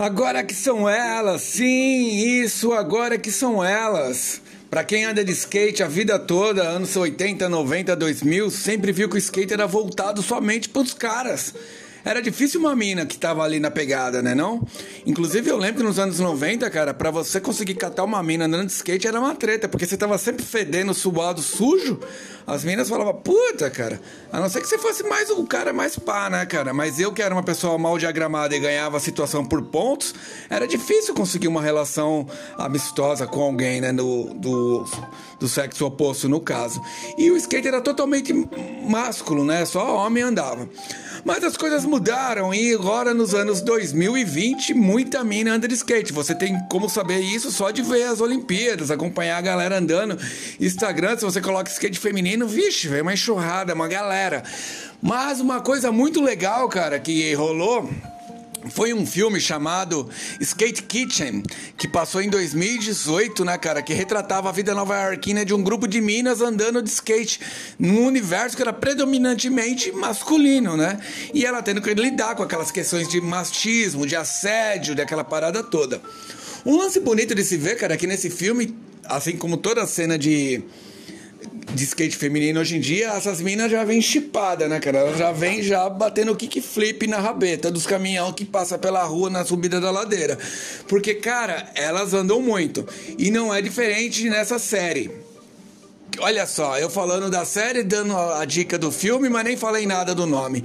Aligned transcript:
Agora 0.00 0.42
que 0.42 0.54
são 0.54 0.88
elas, 0.88 1.42
sim, 1.42 2.40
isso, 2.40 2.72
agora 2.72 3.18
que 3.18 3.30
são 3.30 3.62
elas. 3.62 4.40
Para 4.70 4.82
quem 4.82 5.04
anda 5.04 5.22
de 5.22 5.30
skate 5.32 5.82
a 5.82 5.86
vida 5.86 6.18
toda, 6.18 6.62
anos 6.62 6.96
80, 6.96 7.46
90, 7.50 7.94
2000, 7.94 8.50
sempre 8.50 8.92
viu 8.92 9.10
que 9.10 9.16
o 9.16 9.18
skate 9.18 9.52
era 9.52 9.66
voltado 9.66 10.22
somente 10.22 10.70
para 10.70 10.80
os 10.80 10.94
caras. 10.94 11.52
Era 12.02 12.22
difícil 12.22 12.60
uma 12.60 12.74
mina 12.74 13.04
que 13.04 13.18
tava 13.18 13.42
ali 13.42 13.60
na 13.60 13.70
pegada, 13.70 14.22
né 14.22 14.34
não? 14.34 14.66
Inclusive 15.04 15.50
eu 15.50 15.58
lembro 15.58 15.82
que 15.82 15.86
nos 15.86 15.98
anos 15.98 16.18
90, 16.18 16.70
cara, 16.70 16.94
para 16.94 17.10
você 17.10 17.38
conseguir 17.38 17.74
catar 17.74 18.04
uma 18.04 18.22
mina 18.22 18.46
andando 18.46 18.66
de 18.66 18.72
skate 18.72 19.06
era 19.06 19.20
uma 19.20 19.34
treta, 19.34 19.68
porque 19.68 19.84
você 19.84 19.98
tava 19.98 20.16
sempre 20.16 20.42
fedendo, 20.42 20.94
suado, 20.94 21.42
sujo. 21.42 22.00
As 22.50 22.64
minas 22.64 22.88
falavam, 22.88 23.14
puta, 23.14 23.70
cara, 23.70 24.00
a 24.32 24.40
não 24.40 24.48
ser 24.48 24.60
que 24.60 24.66
você 24.66 24.76
fosse 24.76 25.04
mais 25.04 25.30
o 25.30 25.46
cara 25.46 25.72
mais 25.72 25.96
pá, 25.96 26.28
né, 26.28 26.44
cara? 26.44 26.74
Mas 26.74 26.98
eu 26.98 27.12
que 27.12 27.22
era 27.22 27.32
uma 27.32 27.44
pessoa 27.44 27.78
mal 27.78 27.96
diagramada 27.96 28.56
e 28.56 28.58
ganhava 28.58 28.96
a 28.96 29.00
situação 29.00 29.44
por 29.44 29.62
pontos, 29.62 30.12
era 30.50 30.66
difícil 30.66 31.14
conseguir 31.14 31.46
uma 31.46 31.62
relação 31.62 32.26
amistosa 32.58 33.24
com 33.24 33.40
alguém, 33.40 33.80
né, 33.80 33.92
do, 33.92 34.34
do, 34.34 34.84
do 35.38 35.48
sexo 35.48 35.86
oposto 35.86 36.28
no 36.28 36.40
caso. 36.40 36.82
E 37.16 37.30
o 37.30 37.36
skate 37.36 37.68
era 37.68 37.80
totalmente 37.80 38.32
másculo, 38.84 39.44
né? 39.44 39.64
Só 39.64 40.04
homem 40.04 40.24
andava. 40.24 40.68
Mas 41.24 41.44
as 41.44 41.56
coisas 41.56 41.84
mudaram 41.84 42.54
e 42.54 42.74
agora 42.74 43.12
nos 43.12 43.34
anos 43.34 43.60
2020 43.60 44.74
muita 44.74 45.22
mina 45.22 45.52
anda 45.52 45.68
de 45.68 45.74
skate. 45.74 46.12
Você 46.12 46.34
tem 46.34 46.58
como 46.68 46.88
saber 46.88 47.20
isso 47.20 47.50
só 47.50 47.70
de 47.70 47.82
ver 47.82 48.04
as 48.04 48.20
Olimpíadas, 48.20 48.90
acompanhar 48.90 49.36
a 49.36 49.40
galera 49.40 49.78
andando. 49.78 50.18
Instagram, 50.58 51.16
se 51.16 51.24
você 51.24 51.40
coloca 51.40 51.70
skate 51.70 51.98
feminino, 51.98 52.39
vixe, 52.46 52.88
vem 52.88 53.02
uma 53.02 53.14
enxurrada, 53.14 53.74
uma 53.74 53.88
galera. 53.88 54.42
Mas 55.02 55.40
uma 55.40 55.60
coisa 55.60 55.90
muito 55.90 56.20
legal, 56.20 56.68
cara, 56.68 56.98
que 56.98 57.32
rolou 57.34 57.88
foi 58.68 58.92
um 58.92 59.06
filme 59.06 59.40
chamado 59.40 60.08
Skate 60.38 60.82
Kitchen, 60.82 61.42
que 61.78 61.88
passou 61.88 62.20
em 62.20 62.28
2018, 62.28 63.44
né, 63.44 63.56
cara? 63.56 63.80
Que 63.80 63.94
retratava 63.94 64.50
a 64.50 64.52
vida 64.52 64.74
nova-iorquina 64.74 65.44
de 65.44 65.54
um 65.54 65.62
grupo 65.62 65.88
de 65.88 66.00
minas 66.00 66.42
andando 66.42 66.82
de 66.82 66.90
skate 66.90 67.40
num 67.78 68.04
universo 68.04 68.56
que 68.56 68.62
era 68.62 68.72
predominantemente 68.72 69.90
masculino, 69.92 70.76
né? 70.76 70.98
E 71.32 71.46
ela 71.46 71.62
tendo 71.62 71.80
que 71.80 71.94
lidar 71.94 72.34
com 72.34 72.42
aquelas 72.42 72.70
questões 72.70 73.08
de 73.08 73.20
machismo, 73.20 74.06
de 74.06 74.14
assédio, 74.14 74.94
daquela 74.94 75.24
parada 75.24 75.62
toda. 75.62 76.00
Um 76.64 76.76
lance 76.76 77.00
bonito 77.00 77.34
de 77.34 77.42
se 77.42 77.56
ver, 77.56 77.76
cara, 77.76 77.94
é 77.94 77.96
que 77.96 78.06
nesse 78.06 78.28
filme, 78.28 78.76
assim 79.04 79.36
como 79.36 79.56
toda 79.56 79.82
a 79.82 79.86
cena 79.86 80.18
de 80.18 80.62
de 81.74 81.84
skate 81.84 82.16
feminino 82.16 82.60
hoje 82.60 82.76
em 82.76 82.80
dia, 82.80 83.10
essas 83.10 83.40
minas 83.40 83.70
já 83.70 83.84
vêm 83.84 84.00
chipada, 84.00 84.68
né, 84.68 84.80
cara? 84.80 84.98
Elas 84.98 85.18
já 85.18 85.32
vêm 85.32 85.62
já 85.62 85.88
batendo 85.88 86.34
kickflip 86.34 87.06
na 87.06 87.18
rabeta 87.18 87.70
dos 87.70 87.86
caminhão 87.86 88.32
que 88.32 88.44
passa 88.44 88.78
pela 88.78 89.02
rua 89.04 89.30
na 89.30 89.44
subida 89.44 89.80
da 89.80 89.90
ladeira. 89.90 90.38
Porque, 90.88 91.14
cara, 91.14 91.70
elas 91.74 92.12
andam 92.12 92.40
muito. 92.40 92.86
E 93.18 93.30
não 93.30 93.54
é 93.54 93.62
diferente 93.62 94.28
nessa 94.28 94.58
série. 94.58 95.10
Olha 96.18 96.46
só, 96.46 96.78
eu 96.78 96.90
falando 96.90 97.30
da 97.30 97.44
série, 97.44 97.82
dando 97.82 98.16
a 98.16 98.44
dica 98.44 98.76
do 98.76 98.90
filme, 98.90 99.28
mas 99.28 99.44
nem 99.44 99.56
falei 99.56 99.86
nada 99.86 100.14
do 100.14 100.26
nome. 100.26 100.64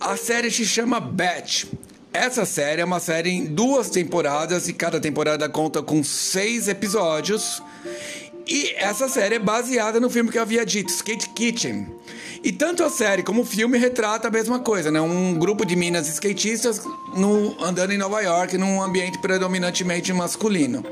A 0.00 0.16
série 0.16 0.50
se 0.50 0.64
chama 0.64 0.98
Batch. 0.98 1.66
Essa 2.12 2.46
série 2.46 2.80
é 2.80 2.84
uma 2.84 3.00
série 3.00 3.30
em 3.30 3.44
duas 3.44 3.90
temporadas 3.90 4.66
e 4.66 4.72
cada 4.72 4.98
temporada 4.98 5.48
conta 5.48 5.82
com 5.82 6.02
seis 6.02 6.66
episódios. 6.66 7.62
E 8.48 8.74
essa 8.78 9.08
série 9.08 9.34
é 9.34 9.38
baseada 9.38 10.00
no 10.00 10.08
filme 10.08 10.30
que 10.30 10.38
eu 10.38 10.42
havia 10.42 10.64
dito, 10.64 10.88
Skate 10.88 11.28
Kitchen. 11.30 11.86
E 12.42 12.50
tanto 12.50 12.82
a 12.82 12.88
série 12.88 13.22
como 13.22 13.42
o 13.42 13.44
filme 13.44 13.76
retrata 13.76 14.28
a 14.28 14.30
mesma 14.30 14.58
coisa, 14.60 14.90
né? 14.90 15.00
Um 15.00 15.34
grupo 15.34 15.66
de 15.66 15.76
minas 15.76 16.08
skatistas 16.08 16.80
no, 17.14 17.62
andando 17.62 17.92
em 17.92 17.98
Nova 17.98 18.22
York 18.22 18.56
num 18.56 18.80
ambiente 18.80 19.18
predominantemente 19.18 20.12
masculino. 20.14 20.82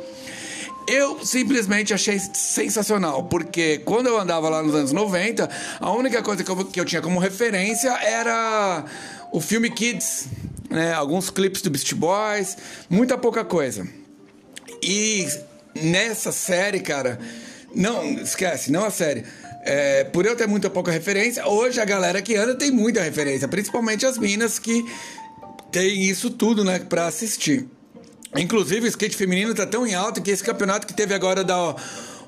Eu 0.86 1.24
simplesmente 1.24 1.94
achei 1.94 2.18
sensacional, 2.18 3.24
porque 3.24 3.78
quando 3.78 4.06
eu 4.08 4.20
andava 4.20 4.48
lá 4.48 4.62
nos 4.62 4.74
anos 4.74 4.92
90, 4.92 5.48
a 5.80 5.90
única 5.92 6.22
coisa 6.22 6.44
que 6.44 6.50
eu, 6.50 6.64
que 6.64 6.80
eu 6.80 6.84
tinha 6.84 7.00
como 7.00 7.18
referência 7.18 7.90
era 8.02 8.84
o 9.32 9.40
filme 9.40 9.70
Kids, 9.70 10.28
né? 10.68 10.92
Alguns 10.92 11.30
clipes 11.30 11.62
do 11.62 11.70
Beast 11.70 11.94
Boys, 11.94 12.56
muita 12.90 13.16
pouca 13.16 13.44
coisa. 13.44 13.88
E 14.82 15.26
nessa 15.82 16.32
série, 16.32 16.80
cara, 16.80 17.18
não, 17.74 18.04
esquece, 18.14 18.72
não 18.72 18.84
a 18.84 18.90
série. 18.90 19.24
É, 19.62 20.04
por 20.04 20.24
eu 20.24 20.36
ter 20.36 20.46
muita 20.46 20.70
pouca 20.70 20.92
referência, 20.92 21.46
hoje 21.46 21.80
a 21.80 21.84
galera 21.84 22.22
que 22.22 22.36
anda 22.36 22.54
tem 22.54 22.70
muita 22.70 23.02
referência, 23.02 23.48
principalmente 23.48 24.06
as 24.06 24.16
minas 24.16 24.58
que 24.58 24.84
tem 25.72 26.04
isso 26.04 26.30
tudo, 26.30 26.64
né, 26.64 26.78
pra 26.78 27.06
assistir. 27.06 27.68
Inclusive, 28.36 28.86
o 28.86 28.88
skate 28.88 29.16
feminino 29.16 29.54
tá 29.54 29.66
tão 29.66 29.86
em 29.86 29.94
alta 29.94 30.20
que 30.20 30.30
esse 30.30 30.42
campeonato 30.42 30.86
que 30.86 30.94
teve 30.94 31.14
agora 31.14 31.42
da 31.42 31.74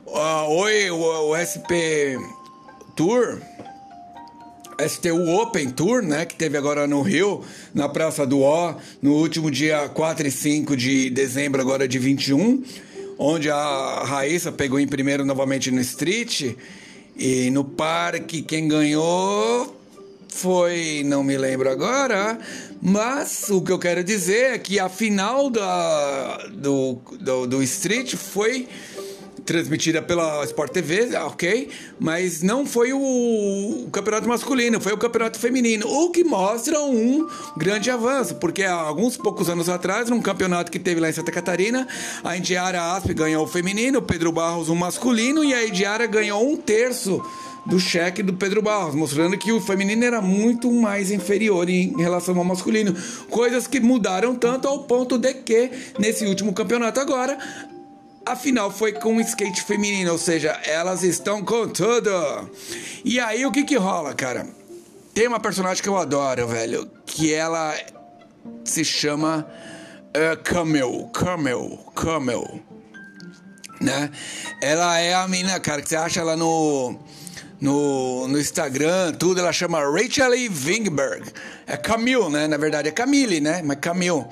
Oi, 0.05 0.91
o, 0.91 1.31
o 1.31 1.37
SP 1.37 2.19
Tour, 2.97 3.39
STU 4.89 5.31
Open 5.41 5.71
Tour, 5.71 6.03
né, 6.03 6.25
que 6.25 6.35
teve 6.35 6.57
agora 6.57 6.87
no 6.87 7.03
Rio, 7.03 7.45
na 7.75 7.89
Praça 7.89 8.27
do 8.27 8.41
O, 8.41 8.75
no 9.01 9.15
último 9.15 9.51
dia 9.51 9.89
4 9.89 10.27
e 10.27 10.31
5 10.31 10.77
de 10.77 11.11
dezembro 11.11 11.61
agora 11.61 11.87
de 11.87 11.99
21 11.99 12.65
onde 13.19 13.51
a 13.51 14.05
Raíssa 14.05 14.53
pegou 14.53 14.79
em 14.79 14.87
primeiro 14.87 15.25
novamente 15.25 15.71
no 15.71 15.81
Street. 15.81 16.55
E 17.17 17.51
no 17.51 17.65
parque, 17.65 18.43
quem 18.43 18.69
ganhou 18.69 19.77
foi, 20.29 21.03
não 21.05 21.25
me 21.25 21.37
lembro 21.37 21.69
agora, 21.69 22.39
mas 22.81 23.51
o 23.51 23.61
que 23.61 23.73
eu 23.73 23.79
quero 23.79 24.05
dizer 24.05 24.53
é 24.53 24.59
que 24.59 24.79
a 24.79 24.89
final 24.89 25.51
da, 25.51 26.47
do, 26.53 27.01
do, 27.19 27.47
do 27.47 27.63
Street 27.63 28.15
foi 28.15 28.69
transmitida 29.49 30.03
pela 30.03 30.45
Sport 30.45 30.73
TV, 30.73 31.17
ok, 31.17 31.71
mas 31.99 32.43
não 32.43 32.67
foi 32.67 32.93
o, 32.93 32.99
o, 33.01 33.89
campeonato 33.91 34.29
masculino, 34.29 34.79
foi 34.79 34.93
o 34.93 34.99
campeonato 34.99 35.39
feminino, 35.39 35.89
o 35.89 36.11
que 36.11 36.23
mostra 36.23 36.79
um 36.83 37.27
grande 37.57 37.91
avanço, 37.91 38.35
porque 38.35 38.63
há 38.63 38.75
alguns 38.75 39.17
poucos 39.17 39.49
anos 39.49 39.71
atrás, 39.71 40.11
num 40.11 40.21
campeonato 40.21 40.71
que 40.71 40.79
teve 40.79 41.01
lá 41.01 41.09
em 41.09 41.15
Santa 41.15 41.33
Catarina, 41.33 41.89
a 42.23 42.37
Indiara 42.37 42.93
Asp 42.93 43.15
ganhou 43.15 43.43
o 43.43 43.47
feminino, 43.47 44.01
o 44.01 44.03
Pedro 44.03 44.31
Barros 44.31 44.69
o 44.69 44.77
masculino 44.77 45.43
e 45.43 45.55
a 45.55 45.67
Indiara 45.67 46.07
ganhou 46.07 46.47
um 46.47 46.55
terço 46.55 47.23
do 47.65 47.81
cheque 47.81 48.23
do 48.23 48.35
Pedro 48.35 48.61
Barros, 48.61 48.95
mostrando 48.95 49.39
que 49.39 49.51
o 49.51 49.63
feminino 49.63 50.05
era 50.05 50.21
muito 50.21 50.71
mais 50.71 51.11
inferior 51.11 51.71
em 51.71 51.97
relação 51.97 52.37
ao 52.37 52.45
masculino. 52.45 52.95
Coisas 53.31 53.67
que 53.67 53.81
mudaram 53.81 54.35
tanto 54.35 54.69
ao 54.69 54.81
ponto 54.81 55.17
de 55.17 55.33
que, 55.33 55.71
nesse 55.99 56.27
último 56.27 56.53
campeonato 56.53 57.01
agora, 57.01 57.39
Afinal, 58.29 58.71
foi 58.71 58.93
com 58.93 59.19
skate 59.23 59.63
feminino, 59.63 60.13
ou 60.13 60.19
seja, 60.19 60.51
elas 60.65 61.03
estão 61.03 61.43
com 61.43 61.67
tudo. 61.67 62.11
E 63.03 63.19
aí, 63.19 63.47
o 63.47 63.51
que 63.51 63.65
que 63.65 63.77
rola, 63.77 64.13
cara? 64.13 64.47
Tem 65.15 65.27
uma 65.27 65.41
personagem 65.41 65.83
que 65.83 65.89
eu 65.89 65.97
adoro, 65.97 66.47
velho, 66.47 66.91
que 67.07 67.33
ela 67.33 67.75
se 68.65 68.85
chama 68.85 69.49
uh, 70.09 70.43
Camel, 70.45 71.11
Camel, 71.15 71.79
Camel, 71.95 72.61
né? 73.81 74.11
Ela 74.61 74.99
é 74.99 75.15
a 75.15 75.27
menina, 75.27 75.59
cara, 75.59 75.81
que 75.81 75.89
você 75.89 75.97
acha 75.97 76.21
ela 76.21 76.37
no 76.37 76.99
no, 77.59 78.29
no 78.29 78.39
Instagram, 78.39 79.13
tudo, 79.15 79.41
ela 79.41 79.55
chama 79.55 79.81
Rachel 79.81 80.35
E. 80.35 80.49
Wingberg. 80.49 81.33
É 81.67 81.79
Camille, 81.79 82.29
né? 82.29 82.47
Na 82.47 82.59
verdade 82.59 82.89
é 82.89 82.93
Camille, 82.93 83.41
né? 83.41 83.63
Mas 83.65 83.79
Camille. 83.81 84.27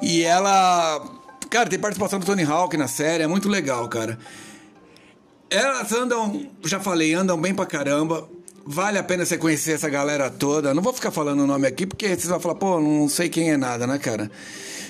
E 0.00 0.22
ela 0.22 1.23
Cara, 1.54 1.68
tem 1.68 1.78
participação 1.78 2.18
do 2.18 2.26
Tony 2.26 2.42
Hawk 2.42 2.76
na 2.76 2.88
série, 2.88 3.22
é 3.22 3.28
muito 3.28 3.48
legal, 3.48 3.88
cara. 3.88 4.18
Elas 5.48 5.92
andam, 5.92 6.50
já 6.64 6.80
falei, 6.80 7.14
andam 7.14 7.40
bem 7.40 7.54
pra 7.54 7.64
caramba. 7.64 8.28
Vale 8.66 8.98
a 8.98 9.04
pena 9.04 9.24
você 9.24 9.38
conhecer 9.38 9.74
essa 9.74 9.88
galera 9.88 10.28
toda. 10.28 10.74
Não 10.74 10.82
vou 10.82 10.92
ficar 10.92 11.12
falando 11.12 11.44
o 11.44 11.46
nome 11.46 11.68
aqui 11.68 11.86
porque 11.86 12.08
vocês 12.08 12.26
vão 12.26 12.40
falar, 12.40 12.56
pô, 12.56 12.80
não 12.80 13.08
sei 13.08 13.28
quem 13.28 13.52
é 13.52 13.56
nada, 13.56 13.86
né, 13.86 14.00
cara? 14.00 14.28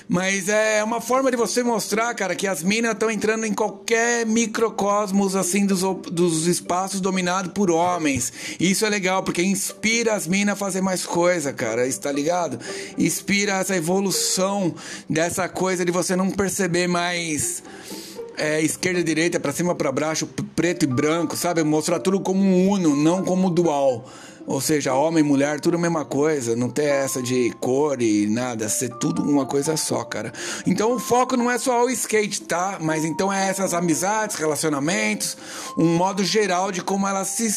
Mas 0.07 0.49
é 0.49 0.83
uma 0.83 1.01
forma 1.01 1.31
de 1.31 1.37
você 1.37 1.63
mostrar, 1.63 2.13
cara, 2.13 2.35
que 2.35 2.47
as 2.47 2.61
minas 2.61 2.91
estão 2.91 3.09
entrando 3.09 3.45
em 3.45 3.53
qualquer 3.53 4.25
microcosmos, 4.25 5.35
assim, 5.35 5.65
dos, 5.65 5.81
dos 6.11 6.45
espaços 6.45 7.01
dominados 7.01 7.51
por 7.53 7.71
homens. 7.71 8.31
Isso 8.59 8.85
é 8.85 8.89
legal, 8.89 9.23
porque 9.23 9.41
inspira 9.41 10.13
as 10.13 10.27
minas 10.27 10.53
a 10.53 10.55
fazer 10.55 10.81
mais 10.81 11.05
coisa, 11.05 11.51
cara, 11.51 11.87
está 11.87 12.11
ligado? 12.11 12.59
Inspira 12.97 13.53
essa 13.53 13.75
evolução 13.75 14.75
dessa 15.09 15.49
coisa 15.49 15.83
de 15.83 15.91
você 15.91 16.15
não 16.15 16.29
perceber 16.29 16.87
mais 16.87 17.63
é, 18.37 18.61
esquerda 18.61 18.99
e 18.99 19.03
direita, 19.03 19.39
para 19.39 19.51
cima 19.51 19.75
para 19.75 19.91
baixo, 19.91 20.27
preto 20.55 20.83
e 20.83 20.87
branco, 20.87 21.35
sabe? 21.35 21.63
Mostrar 21.63 21.99
tudo 21.99 22.19
como 22.19 22.39
um 22.39 22.69
uno, 22.69 22.95
não 22.95 23.23
como 23.23 23.49
dual. 23.49 24.05
Ou 24.47 24.61
seja, 24.61 24.93
homem 24.93 25.23
e 25.23 25.27
mulher, 25.27 25.59
tudo 25.59 25.75
a 25.75 25.79
mesma 25.79 26.05
coisa. 26.05 26.55
Não 26.55 26.69
ter 26.69 26.85
essa 26.85 27.21
de 27.21 27.51
cor 27.59 28.01
e 28.01 28.27
nada. 28.27 28.69
Ser 28.69 28.89
tudo 28.89 29.23
uma 29.23 29.45
coisa 29.45 29.75
só, 29.75 30.03
cara. 30.03 30.31
Então 30.67 30.93
o 30.93 30.99
foco 30.99 31.35
não 31.35 31.49
é 31.49 31.57
só 31.57 31.83
o 31.83 31.89
skate, 31.89 32.41
tá? 32.41 32.77
Mas 32.79 33.03
então 33.03 33.33
é 33.33 33.49
essas 33.49 33.73
amizades, 33.73 34.35
relacionamentos, 34.35 35.35
um 35.77 35.95
modo 35.95 36.23
geral 36.23 36.71
de 36.71 36.81
como 36.83 37.07
elas 37.07 37.29
se 37.29 37.47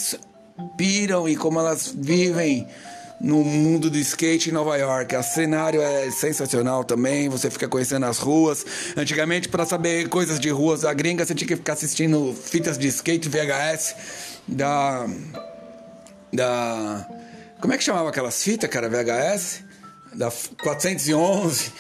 inspiram 0.59 1.29
e 1.29 1.37
como 1.37 1.61
elas 1.61 1.93
vivem 1.95 2.67
no 3.21 3.43
mundo 3.43 3.91
do 3.91 3.99
skate 3.99 4.51
em 4.51 4.53
Nova 4.53 4.77
York. 4.77 5.15
O 5.17 5.23
cenário 5.23 5.81
é 5.83 6.11
sensacional 6.11 6.85
também, 6.85 7.29
você 7.29 7.51
fica 7.51 7.69
conhecendo 7.69 8.07
as 8.07 8.19
ruas. 8.19 8.65
Antigamente, 8.97 9.49
para 9.49 9.67
saber 9.67 10.09
coisas 10.09 10.39
de 10.39 10.51
ruas 10.51 10.83
da 10.83 10.93
gringa, 10.93 11.25
você 11.25 11.35
tinha 11.35 11.49
que 11.49 11.57
ficar 11.57 11.73
assistindo 11.73 12.35
fitas 12.35 12.79
de 12.79 12.89
skate 12.89 13.29
VHS 13.29 13.97
da. 14.47 15.07
da. 16.33 17.07
Como 17.61 17.73
é 17.73 17.79
que 17.79 17.85
chamava 17.85 18.09
aquelas 18.09 18.43
fitas, 18.43 18.71
cara? 18.71 18.89
VHS? 18.89 19.69
Da 20.15 20.33
411, 20.63 21.71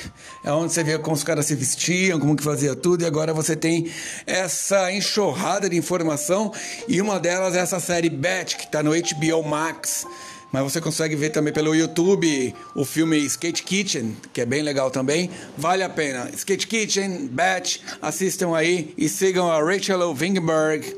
é 0.44 0.52
onde 0.52 0.72
você 0.72 0.84
via 0.84 0.98
como 0.98 1.16
os 1.16 1.24
caras 1.24 1.46
se 1.46 1.54
vestiam, 1.54 2.20
como 2.20 2.36
que 2.36 2.44
fazia 2.44 2.76
tudo, 2.76 3.02
e 3.02 3.06
agora 3.06 3.32
você 3.32 3.56
tem 3.56 3.90
essa 4.26 4.92
enxurrada 4.92 5.68
de 5.68 5.76
informação, 5.76 6.52
e 6.86 7.00
uma 7.00 7.18
delas 7.18 7.54
é 7.54 7.60
essa 7.60 7.80
série 7.80 8.10
Bet, 8.10 8.58
que 8.58 8.64
está 8.64 8.82
no 8.82 8.90
HBO 8.90 9.42
Max 9.48 10.04
mas 10.52 10.62
você 10.62 10.80
consegue 10.80 11.14
ver 11.14 11.30
também 11.30 11.52
pelo 11.52 11.74
YouTube 11.74 12.54
o 12.74 12.84
filme 12.84 13.18
Skate 13.18 13.62
Kitchen, 13.62 14.16
que 14.32 14.40
é 14.40 14.46
bem 14.46 14.62
legal 14.62 14.90
também. 14.90 15.30
Vale 15.56 15.82
a 15.82 15.90
pena. 15.90 16.30
Skate 16.34 16.66
Kitchen, 16.66 17.28
Batch, 17.28 17.80
assistam 18.00 18.56
aí 18.56 18.94
e 18.96 19.08
sigam 19.08 19.50
a 19.50 19.62
Rachel 19.62 20.14
Wingberg 20.18 20.96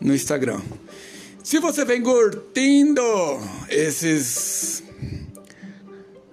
no 0.00 0.14
Instagram. 0.14 0.60
Se 1.42 1.58
você 1.58 1.84
vem 1.84 2.00
curtindo 2.00 3.02
esses. 3.68 4.84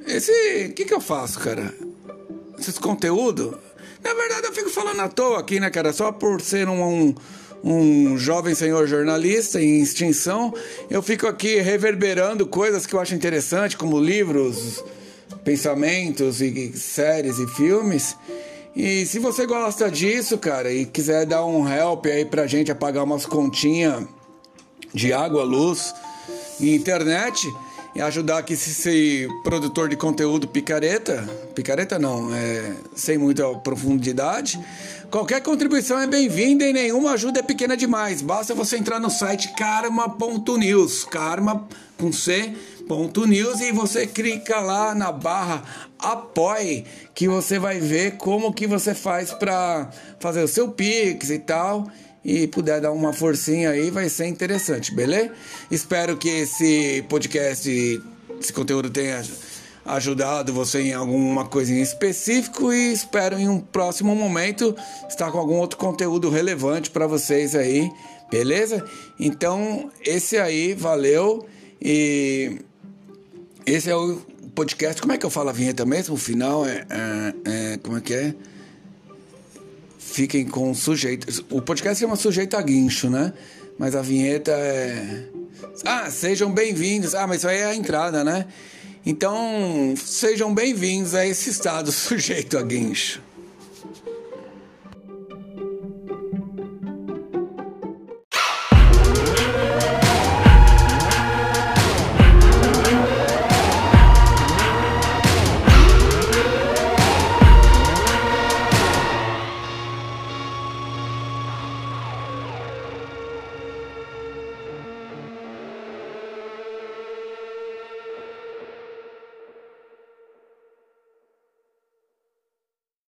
Esse. 0.05 0.67
O 0.69 0.73
que, 0.73 0.85
que 0.85 0.93
eu 0.93 1.01
faço, 1.01 1.39
cara? 1.39 1.73
Esses 2.59 2.77
conteúdos. 2.77 3.55
Na 4.03 4.13
verdade, 4.13 4.47
eu 4.47 4.53
fico 4.53 4.69
falando 4.69 4.99
à 5.01 5.09
toa 5.09 5.39
aqui, 5.39 5.59
né, 5.59 5.69
cara? 5.69 5.91
Só 5.91 6.11
por 6.11 6.41
ser 6.41 6.69
um, 6.69 6.83
um 6.83 7.15
um 7.63 8.17
jovem 8.17 8.55
senhor 8.55 8.87
jornalista 8.87 9.61
em 9.61 9.81
extinção, 9.81 10.53
eu 10.89 11.01
fico 11.01 11.27
aqui 11.27 11.59
reverberando 11.59 12.45
coisas 12.47 12.85
que 12.85 12.93
eu 12.93 12.99
acho 12.99 13.15
interessante, 13.15 13.77
como 13.77 13.99
livros, 13.99 14.83
pensamentos 15.43 16.41
e 16.41 16.71
séries 16.77 17.37
e 17.37 17.47
filmes. 17.47 18.15
E 18.75 19.05
se 19.05 19.19
você 19.19 19.45
gosta 19.45 19.89
disso, 19.89 20.37
cara, 20.37 20.71
e 20.71 20.85
quiser 20.85 21.25
dar 21.25 21.45
um 21.45 21.67
help 21.67 22.05
aí 22.05 22.23
pra 22.23 22.47
gente 22.47 22.71
apagar 22.71 23.03
umas 23.03 23.25
continhas 23.25 24.05
de 24.93 25.11
água, 25.11 25.43
luz 25.43 25.93
e 26.59 26.75
internet, 26.75 27.47
e 27.95 28.01
ajudar 28.01 28.39
aqui 28.39 28.53
esse 28.53 29.27
produtor 29.43 29.89
de 29.89 29.95
conteúdo 29.95 30.47
picareta, 30.47 31.27
picareta 31.55 31.97
não, 31.97 32.33
é 32.33 32.73
sem 32.95 33.17
muita 33.17 33.47
profundidade, 33.59 34.59
Qualquer 35.09 35.41
contribuição 35.41 35.99
é 35.99 36.05
bem-vinda 36.05 36.63
e 36.63 36.71
nenhuma 36.71 37.13
ajuda 37.13 37.39
é 37.39 37.43
pequena 37.43 37.75
demais. 37.75 38.21
Basta 38.21 38.53
você 38.53 38.77
entrar 38.77 38.99
no 38.99 39.09
site 39.09 39.51
karma.news, 39.55 41.03
karma 41.03 41.67
com 41.97 42.13
C, 42.13 42.53
ponto 42.87 43.25
news 43.25 43.59
e 43.59 43.71
você 43.71 44.05
clica 44.05 44.59
lá 44.59 44.93
na 44.93 45.11
barra 45.11 45.63
apoie 45.97 46.85
que 47.15 47.27
você 47.27 47.57
vai 47.57 47.79
ver 47.79 48.17
como 48.17 48.53
que 48.53 48.67
você 48.67 48.93
faz 48.93 49.31
para 49.31 49.89
fazer 50.19 50.43
o 50.43 50.47
seu 50.47 50.69
pix 50.69 51.31
e 51.31 51.39
tal 51.39 51.87
e 52.29 52.45
puder 52.45 52.79
dar 52.79 52.91
uma 52.91 53.11
forcinha 53.11 53.71
aí 53.71 53.89
vai 53.89 54.07
ser 54.07 54.27
interessante, 54.27 54.93
beleza? 54.93 55.31
Espero 55.71 56.15
que 56.15 56.29
esse 56.29 57.03
podcast, 57.09 57.67
esse 58.39 58.53
conteúdo 58.53 58.87
tenha 58.87 59.23
ajudado 59.83 60.53
você 60.53 60.79
em 60.79 60.93
alguma 60.93 61.47
coisa 61.47 61.73
em 61.73 61.81
específico 61.81 62.71
e 62.71 62.93
espero 62.93 63.39
em 63.39 63.49
um 63.49 63.59
próximo 63.59 64.15
momento 64.15 64.75
estar 65.09 65.31
com 65.31 65.39
algum 65.39 65.55
outro 65.55 65.79
conteúdo 65.79 66.29
relevante 66.29 66.91
para 66.91 67.07
vocês 67.07 67.55
aí, 67.55 67.89
beleza? 68.29 68.85
Então, 69.19 69.89
esse 70.05 70.37
aí, 70.37 70.75
valeu 70.75 71.47
e 71.81 72.59
esse 73.65 73.89
é 73.89 73.95
o 73.95 74.21
podcast. 74.53 75.01
Como 75.01 75.13
é 75.13 75.17
que 75.17 75.25
eu 75.25 75.31
falo 75.31 75.49
a 75.49 75.53
vinheta 75.53 75.83
mesmo? 75.83 76.13
O 76.13 76.17
final 76.17 76.63
é, 76.63 76.85
é, 76.91 77.73
é 77.73 77.77
como 77.77 77.97
é 77.97 78.01
que 78.01 78.13
é? 78.13 78.35
Fiquem 80.11 80.45
com 80.45 80.73
sujeito. 80.73 81.45
O 81.51 81.61
podcast 81.61 82.01
chama 82.01 82.15
sujeito 82.15 82.57
a 82.57 82.61
guincho, 82.61 83.09
né? 83.09 83.31
Mas 83.77 83.95
a 83.95 84.01
vinheta 84.01 84.51
é. 84.51 85.23
Ah, 85.85 86.09
sejam 86.09 86.51
bem-vindos. 86.51 87.13
Ah, 87.13 87.27
mas 87.27 87.37
isso 87.37 87.47
aí 87.47 87.59
é 87.59 87.65
a 87.65 87.75
entrada, 87.75 88.23
né? 88.23 88.47
Então, 89.05 89.93
sejam 89.95 90.53
bem-vindos 90.53 91.13
a 91.13 91.25
esse 91.25 91.51
estado 91.51 91.91
sujeito 91.93 92.57
a 92.57 92.61
guincho. 92.63 93.21